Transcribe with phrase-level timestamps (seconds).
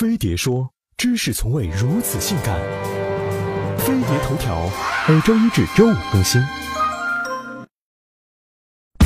[0.00, 0.66] 飞碟说：
[0.96, 2.58] 知识从未如此性感。
[3.76, 4.66] 飞碟头条
[5.06, 6.42] 每周一至周五更新。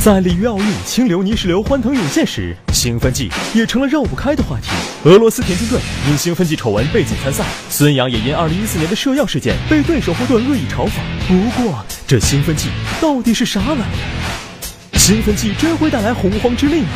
[0.01, 4.69] 在里约奥运清流泥石流欢腾涌现时，兴奋剂也成了绕不开的话题。
[5.03, 10.91] 俄罗斯田径队因兴奋剂丑闻被禁参赛，孙杨也因2014年的射药事件被对手后盾恶意嘲讽。
[11.27, 12.69] 不过，这兴奋剂
[13.01, 14.97] 到底是啥玩意儿？
[14.97, 16.87] 兴奋剂真会带来洪荒之力吗？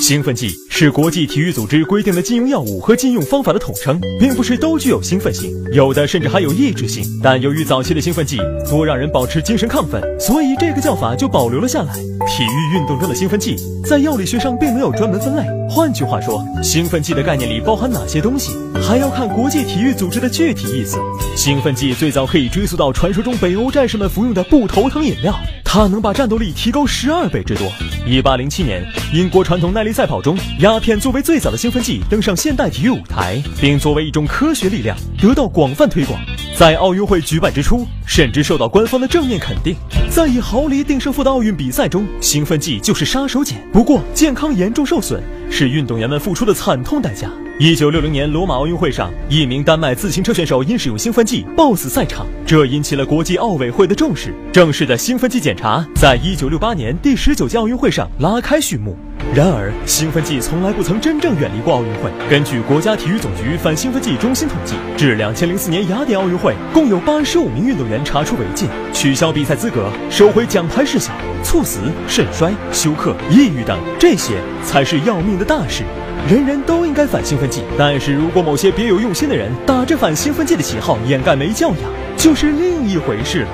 [0.00, 7.04] 兴奋剂是国际体育组织规定的禁用药物和禁用方法的统称，并不是都具有兴奋性，有的甚至还有抑制性。
[7.22, 11.92] 但由于早期的兴奋剂多让人保持精神亢奋，所以这个叫法就保留了下来。
[11.94, 15.42] 体育运动中的兴奋剂在药理学上并没有专门分类。
[15.68, 20.98] 换句话说，兴奋剂的概念里包含哪些东西，还要看国际体育组织的具体意思。
[21.36, 25.38] 兴奋剂最早可以追溯到传说中北欧战士们服用的不头疼饮料。
[25.72, 27.70] 它能把战斗力提高十二倍之多。
[28.04, 28.84] 一八零七年，
[29.14, 36.20] 英国传统耐力赛跑中，鸦片作为最早的兴奋剂登上现代体育舞台，并作为一种科学力量得到广泛推广。
[36.56, 39.76] 在奥运会举办之初，甚至受到官方的正面肯定。
[40.10, 43.54] 在以毫厘定胜负的奥运比赛中，兴奋剂就是杀手锏。
[43.72, 47.30] 不过，健康严重受损是运动员们付出的惨痛代价。
[47.60, 54.34] 一九六零年罗马奥运会上，一名丹麦自行车选手因使用兴奋剂暴死赛场，这引起了国际奥委会的重视。
[54.52, 58.96] 正式的兴奋剂检查在一九六八年第十九届奥运会上拉开序幕。
[59.34, 62.10] 然而，兴奋剂从来不曾真正远离过奥运会。
[62.28, 71.12] 根据国家体育总局反兴奋剂中心统计，至两千零四年雅典奥运会，共有八十五名运动员查出违禁，取消比赛资格，收回奖牌事小，
[71.44, 75.84] 猝死、肾衰、休克、抑郁等，这些才是要命的大事。
[76.28, 81.78] 人人都应该反兴奋剂，但是如果某些别有用心的人打着反兴奋剂的旗号掩盖没教养，
[82.16, 83.48] 就是另一回事了。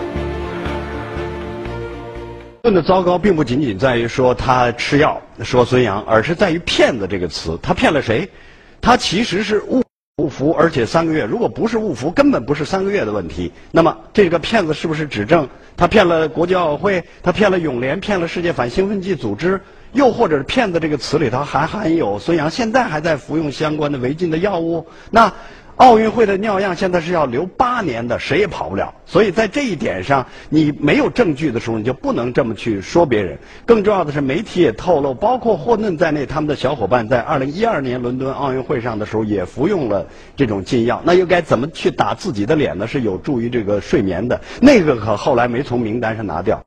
[2.66, 7.56] 论的糟糕，并不仅仅在于说他吃药说孙杨，而是在于“骗子”这个词。
[7.62, 8.28] 他骗了谁？
[8.80, 9.84] 他其实是误
[10.16, 11.24] 误服，而且三个月。
[11.24, 13.52] 如果不是误服，根本不是三个月的问题。
[13.70, 17.04] 那么这个骗子是不是指证他骗了国际奥委会？
[17.22, 18.00] 他骗了永联？
[18.00, 19.60] 骗了世界反兴奋剂组织？
[19.92, 24.84] 又或者是“骗子”这个词里头还含有孙杨现在还在服用相关的违禁的药物？
[25.12, 25.32] 那？
[25.76, 28.94] 奥运会的尿样现在是要留八年的，谁也跑不了。
[29.04, 33.38] 所以在这一点上，你没有证据的时候，你就不能这么去说别人。
[33.66, 41.02] 更重要的是，媒体也透露，包括霍顿在内，他们的小伙伴在二零一二年伦敦奥运会上的时候也服用了这种禁药。
[41.04, 42.86] 那又该怎么去打自己的脸呢？
[42.86, 46.64] 是有助于这个睡眠的，那个可后来没从名单上拿掉。